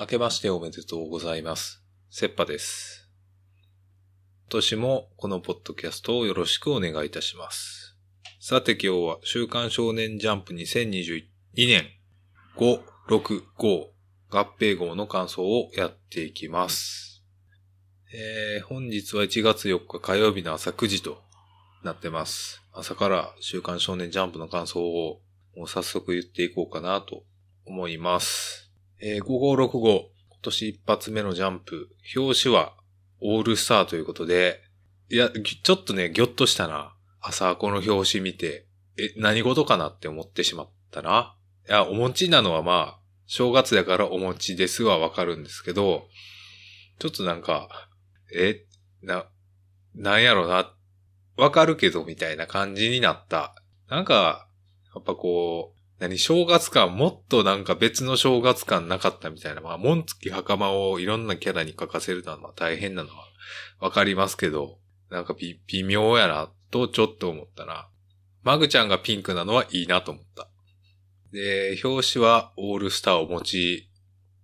[0.00, 1.84] 明けましておめでとうございます。
[2.08, 3.06] セッパです。
[4.44, 7.98] 今年もこのポッドキャストをよろしくお願いいたします。
[8.40, 11.24] さて今日は週刊少年ジャンプ2022
[11.54, 11.84] 年
[12.56, 13.90] 565合
[14.58, 17.22] 併号の感想をやっていきます。
[18.14, 21.20] えー、本日は1月4日火曜日の朝9時と
[21.84, 22.62] なってます。
[22.72, 25.20] 朝から週刊少年ジャンプの感想を
[25.54, 27.24] もう早速言っていこうかなと
[27.66, 28.69] 思います。
[29.02, 32.74] えー、5565、今年一発目のジャンプ、表紙は
[33.20, 34.60] オールスターということで、
[35.10, 35.30] いや、
[35.62, 36.94] ちょっとね、ぎょっとしたな。
[37.20, 38.66] 朝この表紙見て、
[38.98, 41.36] え、何事かなって思ってしまったな。
[41.68, 46.08] いや、お餅なのはまあ、正月だからお餅ですはわかるんですけど、
[46.98, 47.68] ちょっとなんか、
[48.34, 48.66] え、
[49.02, 49.26] な、
[49.94, 50.74] なんやろな、
[51.36, 53.54] わかるけどみたいな感じになった。
[53.88, 54.46] なんか、
[54.94, 59.60] やっぱこう、何、正月感、もっとなんか別の正月感なかったみたいな。
[59.60, 63.26] まあ、紋付き袴をいろんなキャラに書かせるのは大変なのは
[63.80, 64.78] わかりますけど、
[65.10, 67.88] なんか微妙やな、とちょっと思ったな。
[68.42, 70.48] マグちゃんがピンクなのはいいなと思った。
[71.32, 73.90] で、表紙はオールスターを持ち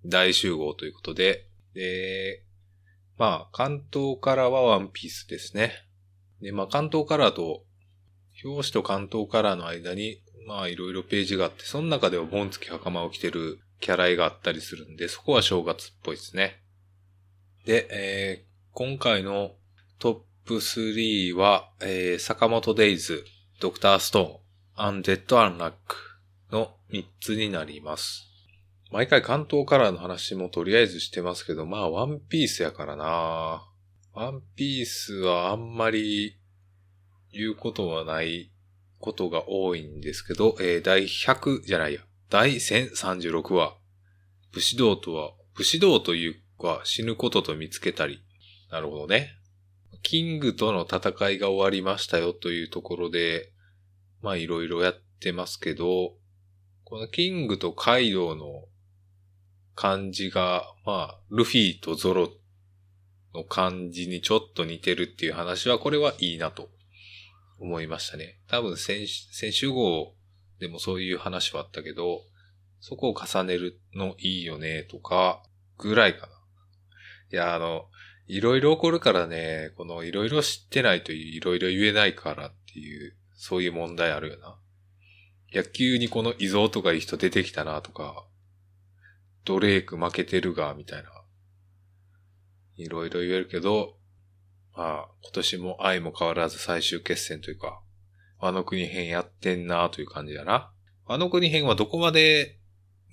[0.04, 2.42] 大集合ということで、で、
[3.16, 5.72] まあ、関東からはワンピースですね。
[6.42, 7.64] で、まあ、関東カラーと、
[8.44, 16.62] 表紙と関東カラーの間に、まあいろいろページがあって、その中では盆付き袴を着てるキャラ絵があったりするんで、そこは正月っぽいですね。
[17.64, 18.46] で、えー
[18.78, 19.52] 今回の
[19.98, 20.12] ト
[20.44, 23.24] ップ3は、えー坂本デイズ、
[23.58, 25.96] ドクターストーン、アンデッド・アンラック
[26.52, 28.26] の3つになります。
[28.92, 33.66] 毎回関東カラーの話もとりあえずしてますけど、まあワンピースやからな
[34.12, 36.38] ワンピースはあんまり
[37.32, 38.52] 言うことはない
[39.00, 43.76] ことが多いんですけど、えー第100じゃないや、第1036話、
[44.52, 48.22] 武士道とは、武士道というか死ぬことと見つけたり。
[48.70, 49.30] なるほどね。
[50.02, 53.52] キングとの戦いが終わりましたよというところで、
[54.22, 56.14] まあいろいろやってますけど、
[56.84, 58.64] このキングとカイドウの
[59.74, 62.30] 感じが、まあ、ルフィとゾロ
[63.34, 66.70] の感じにちょっと似てるっていう話は、これはいいなと
[67.58, 68.38] 思いましたね。
[68.48, 70.14] 多分先、先週号
[70.58, 72.22] でもそういう話はあったけど、
[72.80, 75.42] そこを重ねるのいいよね、とか、
[75.78, 76.32] ぐらいかな。
[77.32, 77.86] いや、あの、
[78.26, 84.58] いろいろ起こるからね、このいろいろ知ってないといろいろ言えないからっていう、そういう問題あるよな。
[85.52, 88.26] 野球にこの伊蔵とかいう人出てきたなとか、
[89.44, 91.10] ドレーク負けてるが、みたいな。
[92.76, 93.95] いろいろ言えるけど、
[94.76, 97.80] まあ、今年も愛も変わらず最終決戦というか、
[98.38, 100.70] 和の国編やってんなという感じだな。
[101.06, 102.58] 和の国編はどこまで、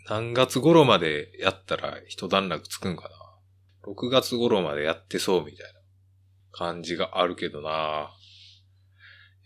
[0.10, 3.10] 何月頃までやったら一段落つくんかな。
[3.90, 5.80] 6月頃までやってそうみたいな
[6.52, 8.12] 感じがあるけどな。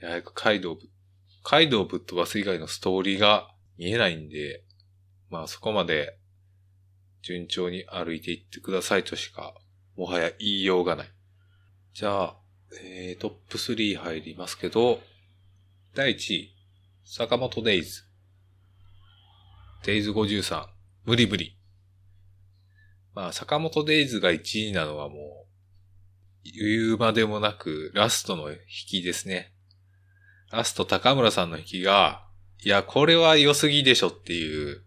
[0.01, 0.77] いや、カイドウ、
[1.43, 3.47] カイドウぶっ飛ばす以外のストーリーが
[3.77, 4.63] 見えないんで、
[5.29, 6.17] まあそこまで
[7.21, 9.53] 順調に歩いていってくださいとしか、
[9.95, 11.16] もはや言いようがない。
[11.97, 12.35] じゃあ、
[12.79, 14.99] えー、トップ3入りますけど、
[15.95, 16.55] 第1位、
[17.03, 18.03] 坂本デイズ。
[19.83, 20.67] デイズ53、
[21.05, 21.57] 無理無理。
[23.15, 29.51] まあ、坂本デイズが1位なのはもう、言うまでもなく、ラストの引きですね。
[30.51, 32.27] ラスト高村さんの引きが、
[32.63, 34.83] いや、これは良すぎでしょっていう、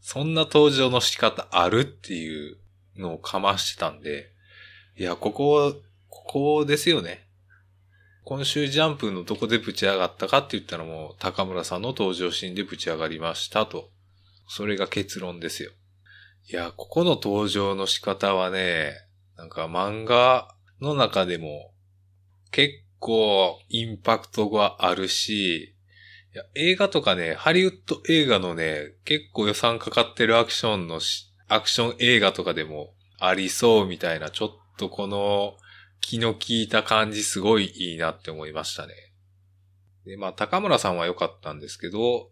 [0.00, 2.58] そんな登場の仕方あるっていう
[2.96, 4.30] のをかましてたんで、
[4.96, 5.74] いや、ここ、
[6.32, 7.26] ここですよね。
[8.22, 13.90] 今週ジャンプのどこでぶち上がったかって言ったらもう高村さんの登場シーンでぶち上がりましたと。
[14.46, 15.72] それが結論ですよ。
[16.48, 18.92] いや、ここの登場の仕方はね、
[19.36, 21.72] なんか漫画の中でも
[22.52, 25.74] 結構インパクトがあるし、
[26.32, 35.56] いや映画とかね、ハリウッド映画のね、結構予算かかってるアクションのし、アクション映画とかでもありそうみたいな、ちょっとこの
[36.00, 38.94] 気の利いた感じすごいいいなって思いましたね。
[40.04, 42.30] で、まあ高村さんは良かったんですけど、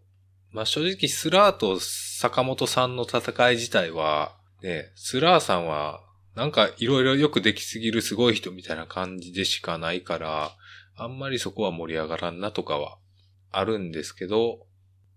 [0.51, 6.01] まあ正直スラーと坂本さんの戦い自体は、ね、スラーさんは
[6.35, 10.51] なんかいろいろよくできすぎるすごい人みたいな感じでしかないから、
[10.95, 12.97] あんまりそこは盛り上がらんなとかは
[13.51, 14.65] あるんですけど、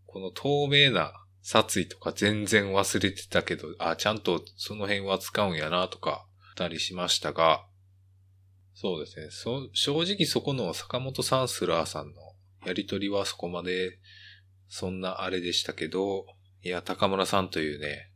[0.07, 1.13] この透明な
[1.43, 7.65] 殺意とか全然忘れてたけど、あ、ちゃんとその辺は使うんやなとか、たりしましたが、
[8.75, 9.29] そうですね。
[9.31, 12.23] そ、正直そこの坂本さんスラーさんの
[12.67, 13.99] やりとりはそこまで、
[14.69, 16.27] そんなあれでしたけど、
[16.63, 18.11] いや、高村さんというね、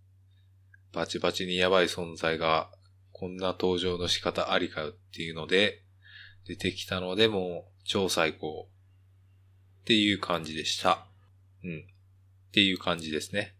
[0.92, 2.70] バチバチにやばい存在が、
[3.12, 5.82] こんな登場の仕方ありかよっていうので、
[6.46, 8.68] 出てきたのでもう超最高
[9.80, 11.06] っていう感じでした。
[11.64, 11.86] うん。
[12.48, 13.54] っていう感じですね。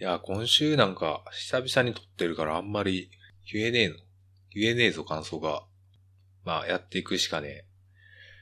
[0.00, 3.10] いや、今週なんか久々に撮ってるからあんまり
[3.52, 3.96] 言えねえの。
[4.54, 5.64] 言えねえぞ感想が。
[6.44, 7.64] まあやっていくしかねえ。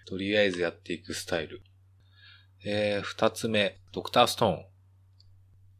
[0.06, 1.62] とりあえずやっていくスタイル。
[2.64, 4.64] えー、二つ目、ドクターストーン。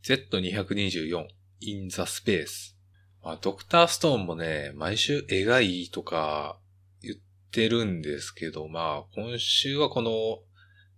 [0.03, 1.27] Z224
[1.61, 2.75] in the space。
[3.23, 6.59] まあ、ドクターストーンもね、毎週絵がいいとか
[7.01, 7.17] 言っ
[7.53, 10.41] てるんですけど、まあ、今週はこの、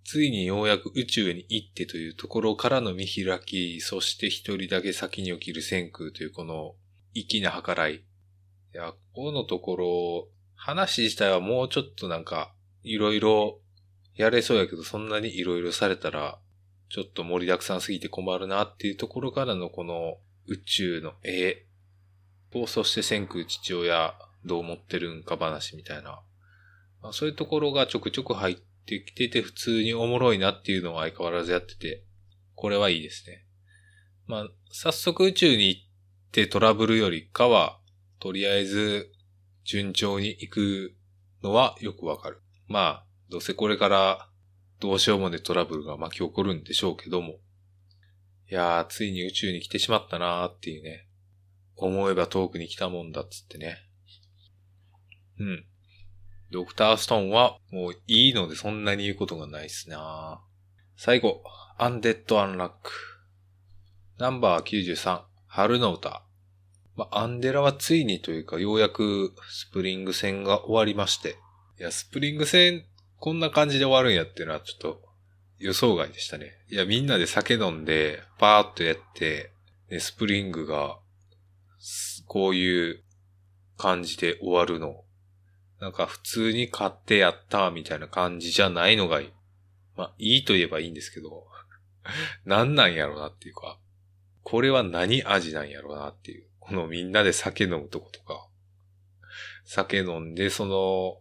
[0.05, 6.75] ついにようやく宇宙に行ってというところからの見開き、そして一人だけ先に起きる先空というこの
[7.15, 8.05] 粋な計らい。
[8.75, 13.61] いや、このところ、話自体はもうちょっとなんか、いろいろ
[14.17, 16.39] やれそうやけど、そんなにいろいろされたら、
[16.89, 21.67] ちょっと盛りだくさんすぎて困るなっていうところからのこの宇宙の絵
[22.53, 26.21] と、そして千空父親どう思ってるんか話みたいな、
[27.03, 28.57] まあ、そういうところがちょくちょく入っ
[28.87, 32.05] てきてて普通におもろいなっていうのは相変わらずやってて、
[32.55, 33.45] これはいいですね。
[34.27, 35.83] まあ、早速宇宙に行っ
[36.33, 37.79] てトラブルよりかは、
[38.25, 39.13] とりあえず
[39.65, 40.95] 順調に行く
[41.43, 42.41] のはよくわかる。
[42.69, 44.31] まあ、どうせこれから
[44.81, 47.35] どうしようもねトラブルが巻き起こるんでしょうけども。
[48.51, 51.07] いやー、ついに宇宙に来てしまったなーっていうね。
[51.77, 53.77] 思えば遠くに来たもんだっつってね。
[55.39, 55.67] うん。
[56.51, 60.41] ドクターストーンはもういいのでそんなに言うことがないっすな
[60.97, 61.43] 最後、
[61.77, 62.91] アンデッド・アンラック。
[64.17, 66.25] ナンバー93、春の歌。
[66.97, 71.37] まあアンデラはついにというかようやくスプリング戦が終わりまして。
[71.79, 72.85] いや、スプリング戦
[73.19, 75.03] こんな感じで終わるんやっていうのはちょっと
[75.59, 76.53] 予想外でしたね。
[76.69, 79.51] いや、みんなで酒飲んで、パーッとやって、
[79.91, 80.99] ね、スプリングが、
[82.27, 83.03] こういう
[83.79, 85.05] 感じで終わるの。
[85.81, 89.33] なんか普通に勝ってやったみたいな感じじゃないのがいい。
[89.97, 91.47] まあ、いいと言えばいいんですけど、
[92.45, 93.79] 何なんやろうなっていうか、
[94.43, 96.47] これは何味なんやろうなっていう。
[96.67, 98.49] このみんなで酒飲むとことか。
[99.65, 101.21] 酒飲んで、その、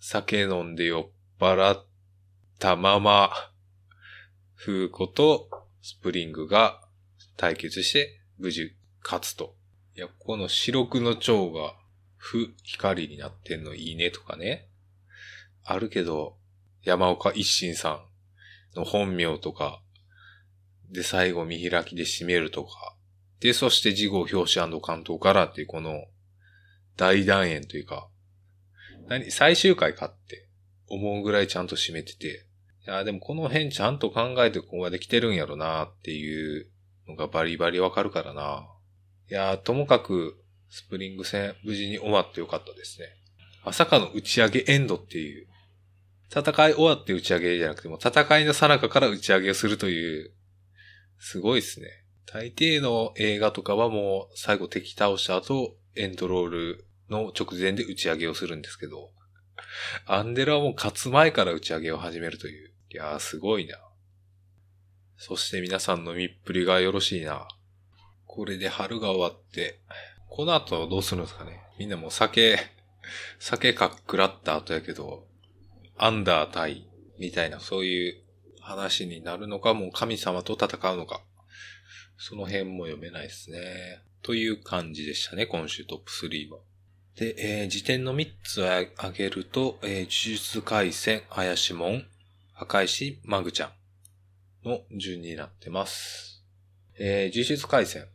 [0.00, 1.86] 酒飲んで酔っ払っ
[2.58, 3.30] たまま、
[4.54, 5.48] フーコと
[5.82, 6.80] スプリングが
[7.36, 9.54] 対決して無事勝つと。
[9.94, 11.74] いや、この白黒の蝶が、
[12.16, 14.68] 不光になってんのいいねとかね。
[15.64, 16.36] あるけど、
[16.82, 18.04] 山岡一心さ
[18.74, 19.82] んの本名とか、
[20.90, 22.91] で、最後見開きで締めるとか。
[23.42, 26.04] で、そして事後表紙関東からっていうこの
[26.96, 28.08] 大団円というか、
[29.08, 30.48] 何、最終回かって
[30.88, 32.46] 思うぐらいちゃんと締めてて、
[32.86, 36.70] いや、でもこの辺ちゃんと考えてここまで来てるんやろなっていう
[37.08, 38.68] のがバリバリわかるからな。
[39.28, 40.40] いや、ともかく
[40.70, 43.08] スプリング戦無事に終わってよかったですね。
[43.64, 45.48] まさかの打ち上げエンドっていう、
[46.30, 50.32] 戦い終わって打ち上げじゃなくても戦いの最中から打ち上げをするという、
[51.18, 52.01] すごいですね。
[52.26, 59.10] 大抵の映画とかはもう最後敵倒した後エンドロールの直前で打ち上げをするんですけど、
[60.06, 62.72] アンデラはもう勝つ前から打ち上げを始めるという。
[62.90, 63.78] いやーすごいな。
[65.16, 67.46] そして皆さんの見っぷりがよろしいな。
[68.26, 69.80] これで春が終わって、
[70.28, 72.58] この後どうするんですかねみんなもう酒、
[73.38, 75.26] 酒かっくらった後やけど、
[75.96, 78.22] アンダー対みたいなそういう
[78.60, 81.22] 話になるのか、もう神様と戦うのか。
[82.16, 84.02] その辺も読めないですね。
[84.22, 86.58] という感じでしたね、今週トップ3は。
[87.16, 92.06] で、えー、辞典の3つを挙げると、えー、呪術回戦、怪しもん、
[92.52, 93.72] 破壊し、マグちゃ
[94.64, 96.42] んの順になってます。
[96.98, 98.06] えー、呪術回戦。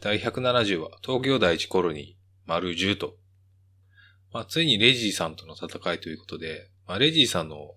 [0.00, 2.14] 第170話、東京第一コロニー、
[2.46, 3.16] 丸10と。
[4.32, 7.74] まあ、ついにレジーさんとの戦いということで、まあ、レジーさんの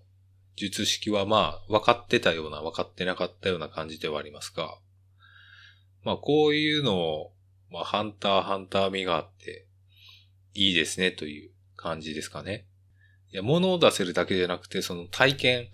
[0.56, 4.78] 術式はまあ、分かってたような、分かってなかったような感じではありますが、
[6.04, 7.32] まあ、こういうのを、
[7.70, 9.66] まあ、ハンター、ハンター味があって、
[10.54, 12.66] いいですねという感じですかね。
[13.32, 15.68] いや、物を出せるだけじゃなくて、その体験、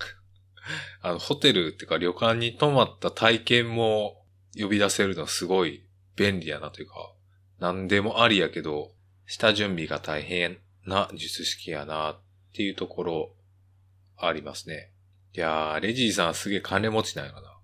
[1.02, 4.24] あの、ホテルっていうか旅館に泊まった体験も
[4.58, 5.84] 呼び出せるのすごい
[6.16, 7.12] 便利やなというか、
[7.58, 8.92] 何でもありやけど、
[9.26, 12.20] 下準備が大変な術式やなっ
[12.54, 13.36] ていうところ
[14.16, 14.92] ありますね。
[15.34, 17.59] いやー、レジーさんすげえ金持ちなんやな。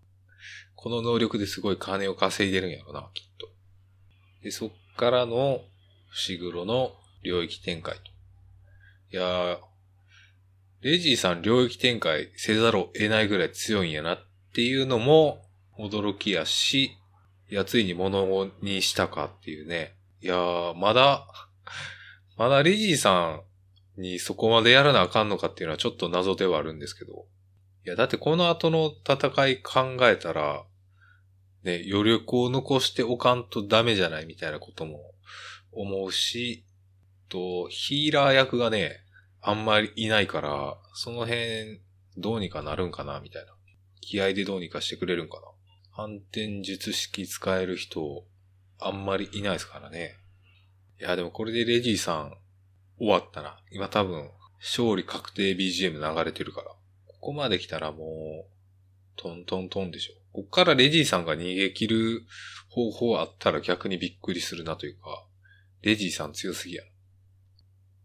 [0.87, 3.49] この能力ですごい金を稼いでるんやろな、きっと。
[4.45, 5.63] で、そっからの、
[6.11, 6.93] 伏黒の
[7.25, 8.03] 領域展開と。
[9.11, 9.59] いやー、
[10.83, 14.19] レジーさん領域展開せざるを得ないぐらい強いんやなっ
[14.55, 15.43] ていうのも
[15.77, 16.93] 驚きやし、
[17.51, 19.97] や、ついに物にしたかっていうね。
[20.23, 21.27] いやー、まだ、
[22.37, 23.43] まだレジーさ
[23.97, 27.27] んにそこまでやらなあかんのかっていうのはちょっと謎ではあるんですけど。
[27.85, 30.65] いや、だってこの後の戦い考えたら、
[31.67, 35.01] ね、余力を残しておかんとダメじゃないみたいなことも
[35.73, 36.65] 思うし、
[37.29, 39.01] と、ヒーラー役がね、
[39.43, 41.81] あんまりいないから、その辺、
[42.17, 43.53] どうにかなるんかなみたいな。
[44.01, 45.43] 気合でどうにかしてくれるんかな
[45.91, 48.25] 反転術式使える人、
[48.79, 50.17] あんまりいないですからね。
[51.01, 52.39] いや、でもこれでレジーさん、
[52.99, 53.59] 終わったな。
[53.73, 54.31] 今多分、
[54.61, 56.69] 勝利確定 BGM 流れてるから。
[56.69, 56.77] こ
[57.21, 58.57] こまで来たらもう、
[59.17, 60.26] トントントンでしょ。
[60.37, 62.27] こっからレジーさんが逃げ切る
[62.69, 65.25] 方法あったら逆にびっくりするなというか、
[65.81, 66.89] レジーさん強すぎやろ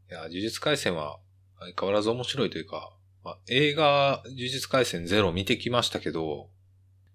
[0.09, 1.19] いや、呪術回戦は
[1.59, 2.95] 相変わらず面白いというか、
[3.25, 6.47] まあ、映画呪術回戦ゼロ見てきましたけど、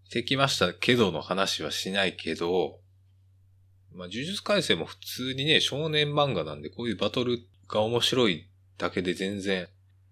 [0.05, 2.81] 見てきましたけどの話はしないけど、
[3.95, 9.69] まあ、呪術回戦も普通にね、少年漫画なんでこういうバトルが面白いだけで全然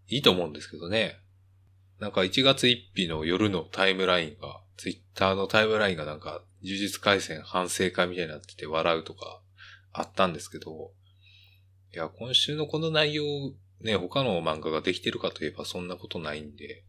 [0.08, 1.18] いいと思うんですけどね。
[2.00, 9.40] なんか1月1日の夜のタイムラインが、ツイッターのタイムラインがなんか、呪術回戦反省会みたいになってて笑うとか
[9.92, 10.92] あったんですけど、
[11.92, 13.24] いや、今週のこの内容、
[13.80, 16.84] ね、他の漫画ができてるかといえばそんなことないんで、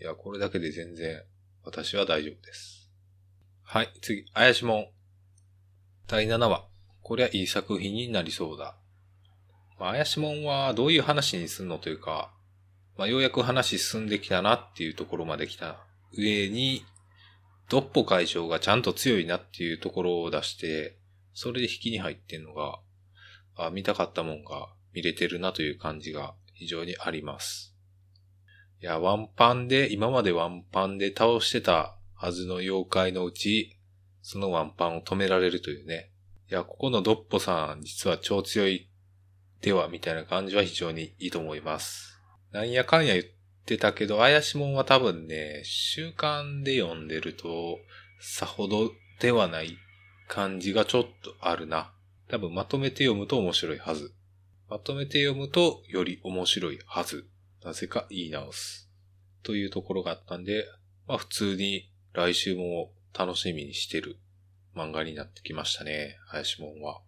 [0.00, 1.22] いや、これだけで全然
[1.62, 2.90] 私は大丈夫です。
[3.62, 4.86] はい、次、怪しもん。
[6.06, 6.66] 第7話。
[7.02, 8.76] これはいい作品になりそうだ。
[9.78, 12.32] まあ、怪しもんはどういう話にすんのというか、
[12.96, 15.84] まあ、ようやく話進んできたなっていうところまで来た
[16.16, 16.84] 上に、
[17.68, 20.98] ドッポ会長がちゃんと強いなっていうところを出して、
[21.32, 22.78] それで引きに入ってんのが、
[23.56, 27.74] あ見たかったもんが見れてるなという感じが非常にあります。
[28.80, 33.78] いや、ワンパンで、今までワンパンで倒してたはずの妖怪のうち、
[34.22, 36.10] そのワンパンを止められるというね。
[36.50, 38.88] いや、ここのドッポさん実は超強い
[39.60, 42.20] ではみたいな感じは非常にいいと思います。
[42.52, 43.24] なんやかんや言っ
[43.64, 47.78] ってたけど、怪しもんは多分ね、習慣で読んでると、
[48.20, 49.78] さほどではない
[50.28, 51.90] 感じがちょっとあるな。
[52.28, 54.12] 多分まとめて読むと面白いはず。
[54.68, 57.26] まとめて読むとより面白いはず。
[57.64, 58.90] なぜか言い直す。
[59.42, 60.66] というところがあったんで、
[61.06, 64.18] まあ普通に来週も楽しみにしてる
[64.76, 66.18] 漫画になってきましたね。
[66.26, 67.00] 林門は。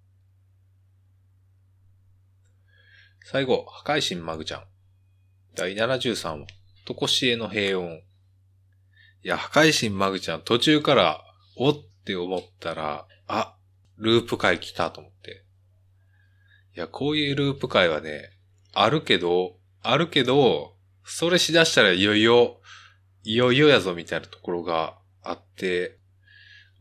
[3.24, 4.64] 最後、破壊神マグちゃん。
[5.56, 6.46] 第73話、
[6.84, 7.96] とこしえの平穏。
[7.96, 8.02] い
[9.22, 11.24] や、破壊神マグちゃん途中から、
[11.56, 13.56] おって思ったら、あ、
[13.96, 15.46] ループ回来たと思って。
[16.76, 18.32] いや、こういうループ回はね、
[18.74, 22.60] あるけど、あるけど、それしだしたらいよいよ、
[23.22, 25.98] いよいよやぞみたいなところがあって、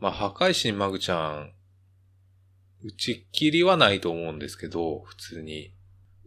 [0.01, 1.53] まあ、破壊神マグちゃん、
[2.83, 5.74] 打ち切りはないと思うんですけど、普通に。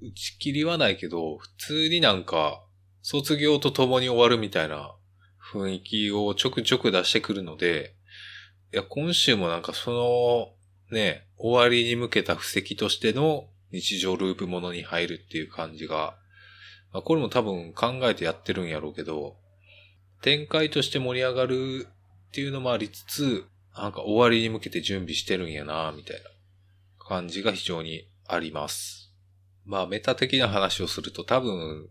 [0.00, 2.62] 打ち切りはないけど、普通になんか、
[3.02, 4.94] 卒業と共に終わるみたいな
[5.52, 7.94] 雰囲気をちょくちょく出してくるので、
[8.72, 16.16] いや、今週もなんかその、ね、終わりに向けた布石としての日常ループものに入るっていう感じが、
[16.92, 19.36] まあ、これも多分考えてやってるんやろうけど、
[20.22, 21.86] 展開として盛り上がる
[22.28, 26.24] っていうのもありつつ、なんか終わりに向けて準備してるんやな、みたいな
[27.04, 29.07] 感じが非常にあります。
[29.68, 31.90] まあメタ的な話をすると多分、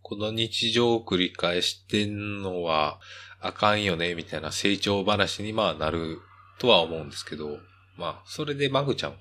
[0.00, 3.00] この日常を繰り返してんのは
[3.38, 6.20] あかんよね、みたいな成長話にまあなる
[6.58, 7.58] とは思うんですけど、
[7.98, 9.16] まあそれでマグちゃんは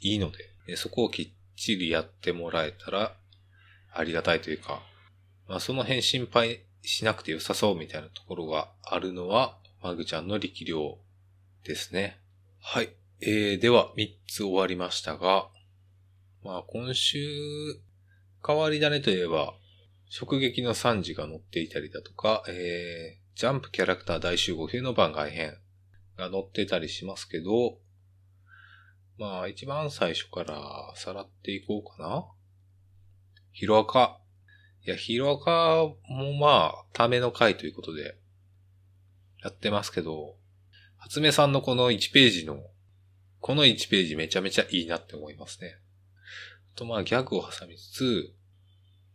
[0.00, 0.30] いいの
[0.66, 3.16] で、そこをきっちりやってもらえたら
[3.92, 4.80] ありがたいというか、
[5.48, 10.96] まあその辺心配しなくて良さそうみたいなところがあるのは、マグちゃんの力量
[11.64, 12.20] ですね。
[12.60, 12.90] はい。
[13.20, 15.48] えー、では3つ終わりましたが、
[16.42, 17.18] まあ今週、
[18.44, 19.54] 変わり種といえば、
[20.20, 25.56] 直撃の惨事が載っていたりだとか、えー、ジャンプキャラクター大集合冬の番外編
[26.18, 27.78] が載ってたりしますけど、
[29.18, 32.26] まあ一番最初からさらっていこうかな。
[33.52, 34.18] ヒロアカ。
[34.84, 38.16] いや、ヒロアカもまあ、ための回ということで、
[39.42, 40.36] やってますけど、
[40.98, 42.58] 初目さんのこの1ページの、
[43.40, 45.81] この1ページめちゃめちゃいいなって思いますね。
[46.74, 48.32] とまあギャグを挟みつつ、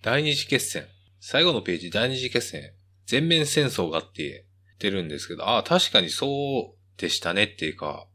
[0.02, 0.86] 第二次決戦。
[1.20, 2.72] 最後のページ、第二次決戦。
[3.06, 4.42] 全面戦争があって言
[4.76, 8.08] ってるんですけど、ああ、確かにそうでしたねっていうか、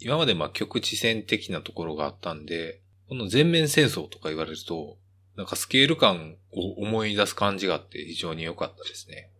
[0.00, 4.96] 今までまあ局地戦的なところがあったんで、この全面戦争とか言われると、
[5.36, 9.30] なんかスケール感を思い出す感じがあって非常に良かったですね。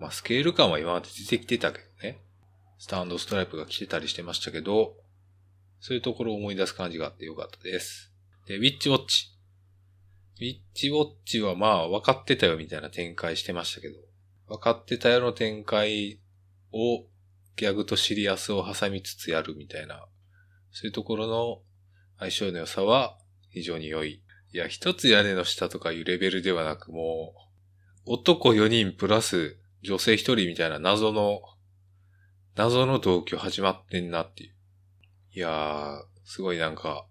[0.00, 2.18] まあスケール感は今まで出てきてたけどね。
[2.78, 4.94] スタンドストライプが来てたりしてましたけど、
[5.80, 8.12] そういうところを思い出す感じがあってよかったです。
[8.46, 9.32] で、ウィッチウォッチ。
[10.38, 13.96] ウィッチウォッチはまあ分かってたよみたいな展開してましたけど、
[14.48, 16.20] 分かってたよの展開
[16.72, 17.06] を
[17.56, 20.06] ギャグとシリアスを挟みつつやるみたいな、
[20.70, 21.62] そういうところの
[22.18, 23.18] 相性の良さは
[23.50, 24.22] 非常に良い。
[24.52, 27.34] いや、一つ屋根の下とかいうレベルではなくも
[28.06, 31.40] う、男4人プラス女性1人みたいな謎の、
[32.54, 34.54] 謎の同居始まってんなっていう。
[35.32, 37.06] いやー、すごいなんか、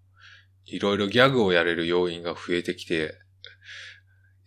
[0.65, 3.13] いろいろギャグをやれる要因が増えてきて、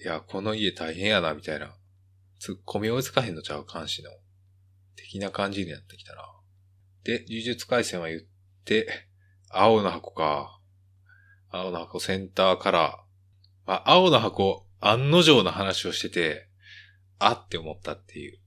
[0.01, 1.75] いや、この家大変やな、みたいな。
[2.41, 4.11] 突っ込み追いつかへんのちゃう監視の。
[4.97, 6.23] 的な感じになってきたな。
[7.05, 8.21] で、呪術回戦は言っ
[8.65, 8.89] て、
[9.51, 10.61] 青の箱か。
[11.51, 13.05] 青の箱センターから、
[13.67, 16.49] まあ、青の箱、案の定の話をしてて、
[17.19, 18.39] あって思ったっていう。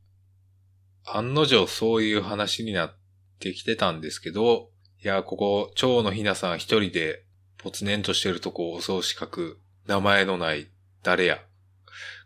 [1.05, 2.97] 案の定そういう話になっ
[3.39, 4.69] てきてたんですけど、
[5.03, 7.25] いや、ここ、蝶のひなさん一人で、
[7.63, 10.67] ぽつねんとしてるとこをお葬し書く、名前のない、
[11.03, 11.39] 誰や。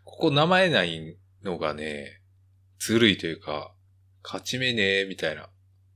[0.04, 2.22] ここ名前ないのがね、
[2.78, 3.72] ずるいというか、
[4.24, 5.50] 勝ち目ねみたいな。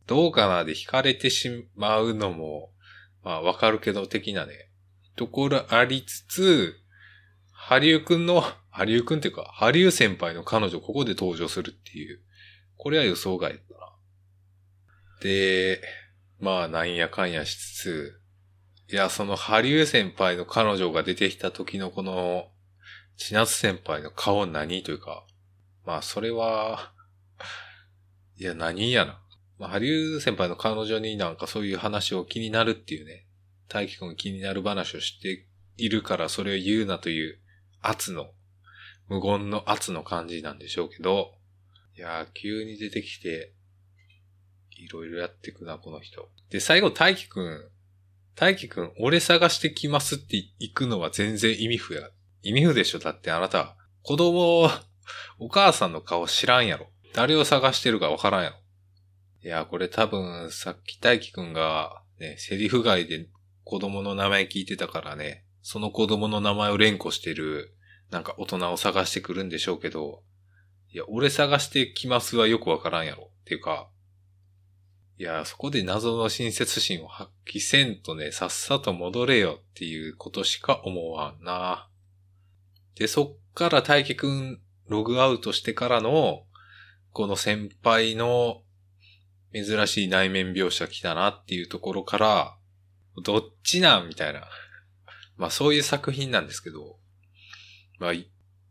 [0.07, 2.71] どうかなで惹かれてしまうのも、
[3.23, 4.71] まあわかるけど的なね、
[5.17, 6.77] ところありつつ、
[7.51, 12.21] ハリウくんの、ハリウくんっていうか、ハリウ先輩の彼女ここで登場するっていう、
[12.77, 13.93] これは予想外だな。
[15.23, 15.83] で、
[16.41, 18.20] まあなんやかんやしつつ、
[18.93, 22.49] いや、そのハリュウ先輩の彼女が出てきた時のこの、
[23.17, 24.83] 千夏先輩の顔何？
[24.83, 25.25] というか、
[25.87, 26.93] まあそれは、
[28.37, 29.23] いや何やな。
[29.59, 33.27] まあ、ハリュウ先輩の彼女になんかそういう話を気になるっていうね、
[33.69, 37.39] 大輝くん気になる話をしているからそれを言うなという
[37.83, 38.31] 圧の、
[39.09, 41.35] 無言の圧の感じなんでしょうけど、
[41.97, 43.53] いや、急に出てきて、
[44.71, 46.29] いろいろやっていくな、この人。
[46.49, 47.71] で、最後、大輝くん、
[48.41, 52.09] 大輝くん、俺探してきますって行くのは全然意味不や。
[52.41, 54.67] 意味不でしょだってあなた、子供、
[55.39, 56.87] お母さんの顔知らんやろ。
[57.13, 58.57] 誰を探してるかわからんやろ。
[59.45, 63.29] いや、これ多分、さっき大輝くんが、ね、セリフ外で
[63.65, 67.77] 子供の名前聞いてたからね、その子供の名前を連呼してる、
[68.11, 70.23] なんか大人を探してくるんでしょうけど、
[70.91, 73.33] いや、俺探してきますはよくわからんやろ。
[73.43, 73.91] っていうか、
[75.21, 81.91] いや、そこで謎の親切心を発揮せんとね、さっさと戻れよっていうことしか思わんな。
[82.95, 86.45] で、そっから大輝くんログアウトしてからの、
[87.13, 88.63] この先輩の
[89.53, 92.57] 珍しい内面描写来たなっていうところから、
[93.23, 94.49] どっちなんみたいな。
[95.37, 96.97] まあそういう作品なんですけど、
[97.99, 98.13] まあ、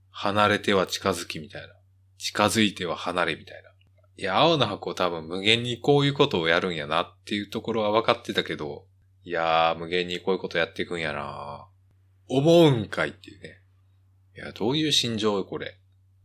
[0.10, 1.68] 離れては近づきみたいな。
[2.18, 3.70] 近づいては離れみたいな。
[4.20, 8.86] いや、青の箱多分無限にこういうことをやるんやなっていうところは分かってたけど、
[9.24, 11.70] いやー、無限にこういうことやっていくんやな
[12.28, 13.62] 思うんかいっていうね。
[14.36, 15.80] いや、どういう心情よ、これ。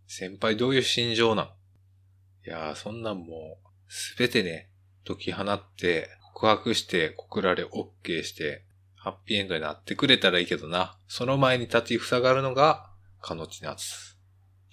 [0.09, 1.47] 先輩どういう心情なん？
[1.47, 4.71] いやー、そんなんもう、すべてね、
[5.07, 8.65] 解き放って、告白して、告られ OK して、
[8.97, 10.99] ハッピーエンドになってくれたらいいけどな。
[11.07, 14.19] その前に立ち塞がるのが、かのちなつ。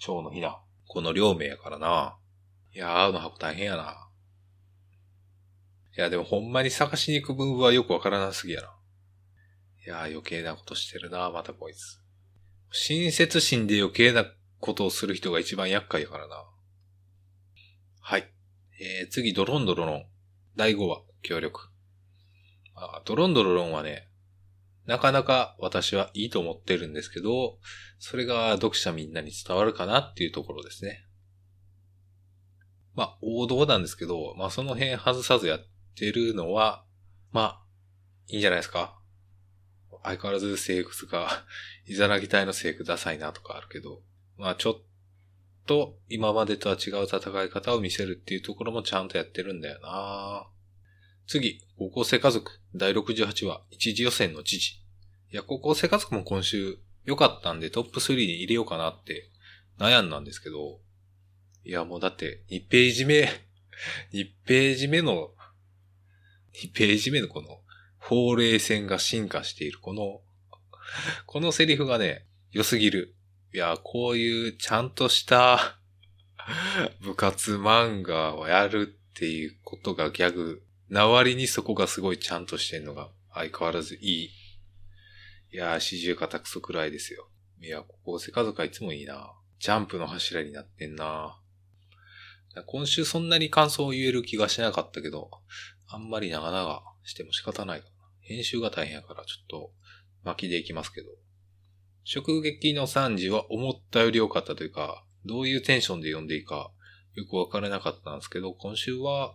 [0.00, 0.60] 蝶のひな。
[0.88, 2.16] この両名やからな。
[2.74, 4.08] いや、青の箱大変やな。
[5.96, 8.74] いや、でもほんまに探しに行く分はよくわからなすぎやな。
[9.84, 12.00] いや、余計なことしてるな、またこいつ。
[12.70, 14.24] 親切心で余計な
[14.60, 16.44] ことをする人が一番厄介やからな。
[18.00, 18.32] はい。
[18.80, 20.06] えー、次、ドロンドロロン。
[20.56, 21.68] 第5話、協力。
[22.74, 24.08] あドロンドロロンはね、
[24.86, 27.58] なかなか私はいいと思ってるんですけど、
[27.98, 31.04] それが読者みんなに伝わるかなっていうところですね。
[32.94, 35.60] まあ、王道なんですけど、まあその辺外さずやっ
[35.96, 36.84] てるのは、
[37.32, 37.62] まあ、
[38.28, 38.98] いいんじゃないですか。
[40.02, 41.44] 相変わらず制服が、
[41.86, 44.02] イザナギ隊の制服ダサいなとかあるけど、
[44.36, 44.74] まあちょっ
[45.66, 50.46] と今までとは違う戦い方を見せるっていうところもちゃんとやってるんだよな
[51.26, 54.82] 次、高校生家族第68話、一次予選の知事。
[55.30, 59.30] いや、高校生家族も今週良かったんでトップ3に入れようかなって
[59.78, 60.80] 悩んだんですけど、
[61.64, 63.28] いや、もうだって2ページ目、
[64.12, 65.34] 2ページ目の、
[66.54, 67.60] 2ページ目のこの、
[67.98, 70.22] 法令線が進化している、この、
[71.26, 73.14] このセリフがね、良すぎる。
[73.54, 75.78] いや、こういうちゃんとした
[77.00, 84.30] 部活漫画をやるっていうことがギャグな割にそこがすごいちゃんとしてんのが相変わらずいい。
[85.52, 87.28] いやー、四十肩くそくらいですよ。
[87.60, 89.32] いや、ここせかずかいつもいいな。
[89.58, 91.38] ジャンプの柱になってんな。
[92.66, 95.30] 今週そんなに感想を言える気がしなかったけど、
[95.88, 97.92] あんまり長々しても仕方ないかな。
[98.20, 99.70] 編集が大変やからちょっと
[100.24, 101.08] 巻きでいきますけど。
[102.04, 106.72] 直撃の3時は思ったより良かったというか、どういうテンションで読んでいいか
[107.14, 109.34] よくわからなかったんですけど、今週は、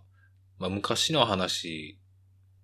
[0.58, 2.00] まあ昔の話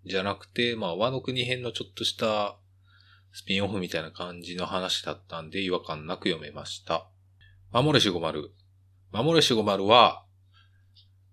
[0.06, 2.58] じゃなくて、まあ和の国編のちょっとした
[3.32, 7.08] スピンオフみたいな感じの話だったんで違和感なく読めました。
[7.72, 8.52] 守れしごまる。
[9.12, 10.26] 守れしごまるは、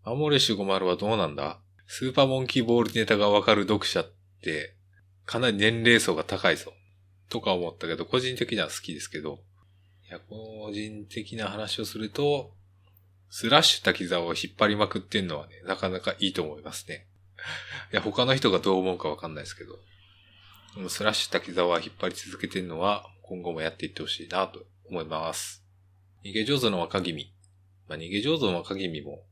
[0.05, 1.61] 守れしごまるはどうなんだ？
[1.87, 4.77] スーパーモンキーボールネタがわかる読者って、
[5.27, 6.73] かなり年齢層が高いぞ。
[7.29, 9.41] とか思ったけど、個人的には好きですけど、
[10.09, 12.53] いや、個人的な話をすると、
[13.29, 17.07] スラッシュ滝沢を引っ張りまくってんのはね、なかなかいいと思いますね。
[17.93, 25.65] いや、他の人がどう思うかわかんないですけど、スラッシュ滝沢引っ張り続けてんのは、今後もやっていってほしいなと思います。
[26.25, 27.33] 逃げ上手の若君。
[27.89, 29.23] まあ、逃げ上手の若君も、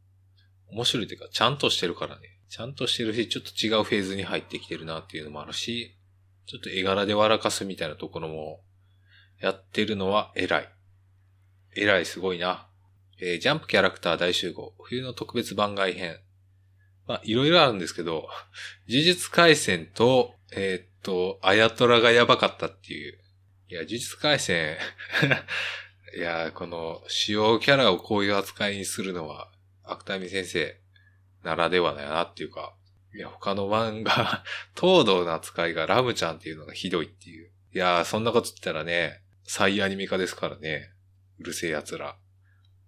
[0.70, 2.38] 面白いというか、ちゃんとしてるからね。
[2.48, 5.94] ちゃんとしてるし、ちょっと違うフェーズに入ってきてるなっていうのもあるし、
[6.46, 8.60] ちょっと絵柄で笑かすみたいなところも
[9.40, 10.68] やってるのは偉い。
[11.76, 12.68] 偉いすごいな。
[13.20, 16.20] えー、ジャンプキャラクター大集合、冬の特別番外編。
[17.06, 18.28] まあ、いろいろあるんですけど、
[18.88, 23.18] 呪術回戦と、えー、っと、あやとらがやばかったっていう。
[23.68, 24.76] いや、呪術回戦
[26.16, 29.50] いや、この、主要キャラをこういう扱いにするのは、
[29.90, 30.80] 芥見先生
[31.44, 32.74] ならではだよなっていうか、
[33.14, 34.44] いや、他の漫画、
[34.78, 37.50] 東堂の扱いがラムちゃんっていうのがひどいっていう。
[37.74, 40.92] いやー、そんなこと言ったらね、再アニメ化ですからね。
[41.38, 42.16] うるせえ奴ら。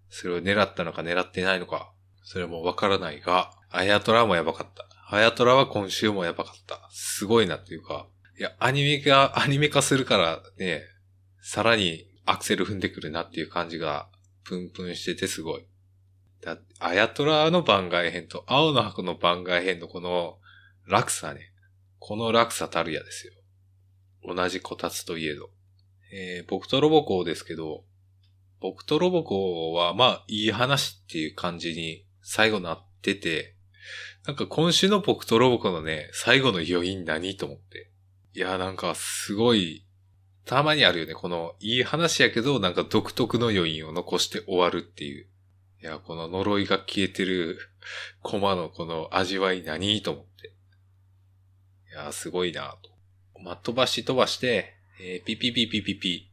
[0.08, 4.86] それを狙ったのか狙ってないのか、それもわからないが、あやとらもやばかった。
[5.08, 6.88] あやとらは今週もやばかった。
[6.90, 8.08] すごいなっていうか、
[8.38, 10.82] いや、アニメ化、アニメ化するからね、
[11.42, 14.08] さらにアクセル踏んでくるなっていう感じが、
[14.44, 15.66] プンプンしててすごい。
[16.42, 20.38] だあやとらの番外編と青の箱の番外編のこの
[20.86, 21.52] 落差ね。
[21.98, 23.34] この落差たるやですよ。
[24.22, 25.50] 同じこたつといえど。
[26.12, 27.84] えー、僕とロボコですけど、
[28.60, 33.54] 僕とロボコはまあいい話っていう感じに最後なってて、
[34.26, 37.90] なんか今週の僕とロボコのね、最後の余韻何と思って。
[38.34, 39.86] いや、なんかすごい、
[40.44, 41.14] たまにあるよね。
[41.14, 45.29] このいい話やけど、なんか独特の余韻を残して終わるっていう。
[45.82, 47.58] いや、この呪いが消えてる
[48.22, 50.52] コマのこの味わい何と思って。
[51.90, 52.90] いや、すごいなと。
[53.40, 56.30] ま飛ばし飛ばして、えー、ピピピピピピ。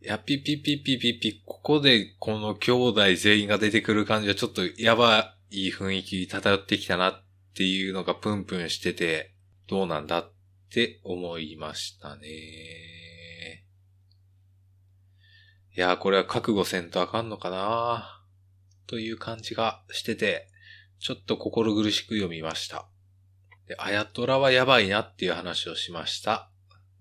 [0.00, 7.22] いや、ピピピピピピ、ここでこの兄弟全員が出てくる感じはちょっとやばい雰囲気漂ってきたなっ
[7.54, 9.34] ていうのがプンプンしてて、
[9.68, 10.32] どうなんだっ
[10.72, 13.64] て思いましたね。
[15.76, 18.17] いや、これは覚悟せんとあかんのかな
[18.88, 20.48] という感じがしてて、
[20.98, 22.88] ちょっと心苦しく読みました。
[23.68, 26.50] で、あやとらはやばいなっていう話をしました。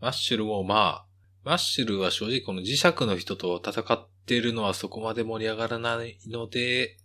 [0.01, 1.05] マッシュルもまあ、
[1.43, 6.97] マッシュルは正直この磁石の人と戦ってるのはそこまで盛り上がらないので、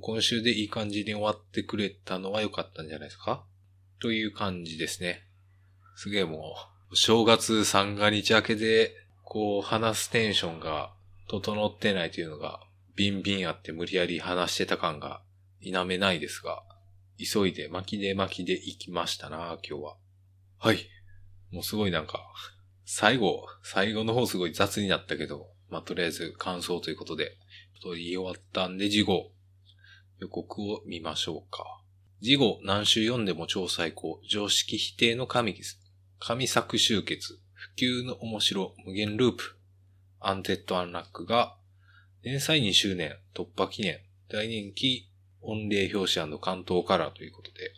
[0.00, 3.44] 今週でいい感じに終わってくれたのは良かったんじゃないですか
[4.00, 5.22] という感じですね。
[5.94, 6.56] すげえも
[6.90, 10.92] う、正月三が日明けで、こう話すテンションが
[11.28, 12.60] 整ってないというのが
[13.02, 15.22] ビンビンあって無理やり話してた感が
[15.60, 16.62] 否めないですが、
[17.18, 19.96] 急いで巻きで巻きで行きましたな、今日は。
[20.60, 20.86] はい。
[21.50, 22.20] もうすごいなんか、
[22.84, 27.38] 最後、最後の方すごい雑になったけど、まあ、とりあえず感想ということで、
[27.82, 29.32] 取り終わったんで、事後、
[30.20, 31.82] 予告を見ましょうか。
[32.20, 35.80] 事後、何週読んでも超最高、常識否定の神です。
[36.20, 39.58] 神作集結、普及の面白、無限ループ、
[40.20, 41.56] アンデッドアンラックが
[42.22, 45.08] 連載2周年突破記念大人気
[45.40, 47.72] 御礼表紙巻頭カラーということで、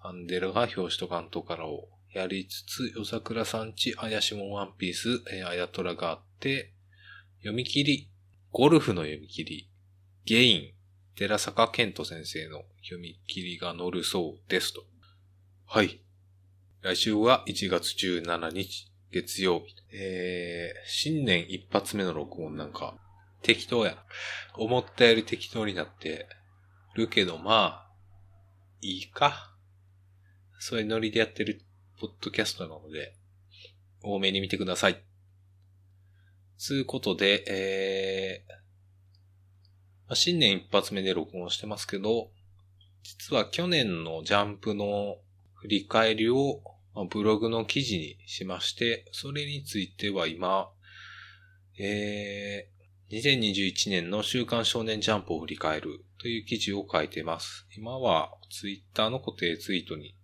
[0.00, 6.72] アンデラが表紙と巻頭カラーをやりつつ、夜桜さんち、あやしもん、ワンピース、えー、あやとらがあって、
[7.38, 8.10] 読み切り、
[8.52, 9.68] ゴルフの読み切り、
[10.24, 10.74] ゲイン、
[11.16, 14.84] 寺坂健人先生の読み切りが載るそうですと。
[15.66, 16.00] はい。
[16.82, 19.74] 来週は1月17日、月曜日。
[19.92, 22.94] えー、新年一発目の録音なんか、
[23.44, 23.96] 適当や。
[24.56, 26.26] 思ったより適当になって
[26.94, 27.90] るけど、まあ、
[28.80, 29.52] いいか。
[30.58, 31.60] そういうノリでやってる
[32.00, 33.14] ポッドキャストなので、
[34.02, 35.04] 多めに見てください。
[36.56, 42.30] つうことで、えー、新年一発目で録音してますけど、
[43.02, 45.18] 実は去年のジャンプの
[45.54, 46.62] 振り返りを
[46.94, 50.70] まブログの記事にしまして、それについては今、
[51.78, 52.73] えー
[53.14, 57.64] 2021年の週刊少年ジャンプを振り返るという記事を書いてます。
[57.76, 60.16] 今はツイッターの固定ツイートに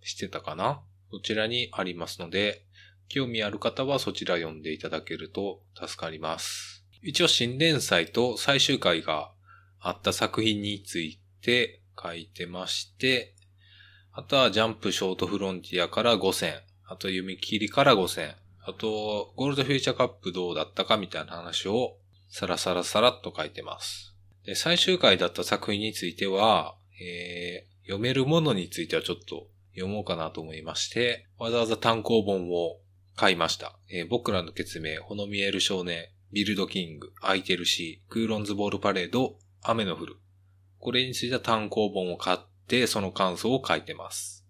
[0.00, 0.80] してたかな？
[1.10, 2.64] そちらにありますので、
[3.10, 6.86] 興味ある方はそちら読んでいただけると助かります。
[7.02, 9.30] 一応新連載と最終回が
[9.78, 13.34] あった作品について書いてまして、
[14.10, 16.54] あとはジャンプショートフロンティアから5選、
[16.86, 21.98] あと読み切りから5選、あとゴールドフューチャーカップどうだったかみたいな話を
[22.32, 24.16] さらさらさらっと書いてます。
[24.46, 32.78] で、最終回だった作品については、えー、読めるものについてはちょっと読もうかなと思いまして、わざわざ単行本を
[33.16, 33.78] 買いました。
[33.90, 40.16] えー、僕らの決明、ほのみえる少年、ビルドキング、アイテルシー、クーロンズボールパレード、雨の降る。
[40.78, 44.46] これについては単行本を買って、その感想を書いてます。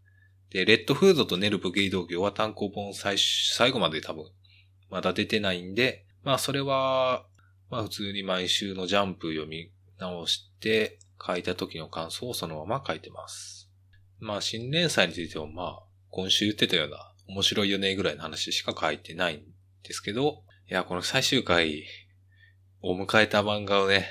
[0.50, 4.26] で、レッドフードとネルブゲイド業は単行本最最後まで多分、
[4.88, 7.26] まだ出てないんで、まあそれは、
[7.72, 13.70] まあ普通に毎週のジャンプ読み直して書いた時の感想をそのまま書いてます。
[14.20, 19.42] まあ新連載についてもまあ今週言ってたような面白いよねぐらいの話しか書いてないん
[19.84, 21.84] ですけど、いや、この最終回
[22.82, 24.06] を迎えた漫画をね、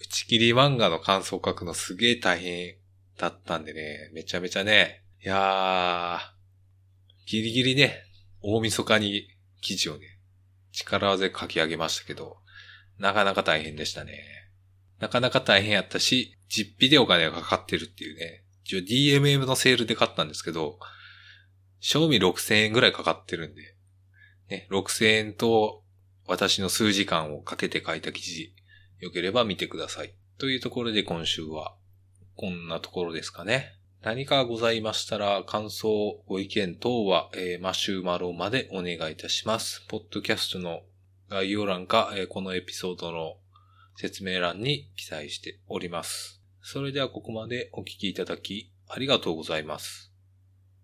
[0.00, 2.74] 打ち切り漫画の感想を書くのすげえ大変
[3.16, 8.02] だったんでね、めちゃめちゃね、いやー、ギリギリね、
[8.42, 9.28] 大晦日に
[9.60, 10.18] 記事をね、
[10.72, 12.38] 力技で書き上げましたけど、
[12.98, 14.24] なかなか大変でしたね。
[15.00, 18.44] なかなか大変やったし、実費でお金がかかってるっていうね。
[18.64, 20.78] 一応 DMM のセールで買ったんですけど、
[21.80, 23.76] 賞味6000円ぐらいかかってるんで、
[24.50, 25.84] ね、6000円と
[26.26, 28.52] 私の数時間をかけて書いた記事、
[28.98, 30.14] よければ見てください。
[30.38, 31.74] というところで今週は、
[32.36, 33.74] こんなところですかね。
[34.02, 39.84] 何かございましたら、感想、ご意見等は、えー、マシューマロまでお願いいたします。
[39.88, 40.82] ポッドキャストの
[41.28, 43.36] 概要欄か、このエピソードの
[43.96, 46.40] 説明欄に記載しております。
[46.62, 50.12] それではここまでお聞きいただき、ありがとうございます。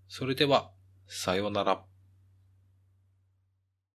[0.08, 0.70] それでは、
[1.06, 1.84] さようなら。